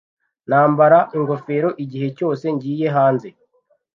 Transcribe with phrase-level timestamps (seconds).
[0.49, 3.27] Nambara ingofero igihe cyose ngiye hanze.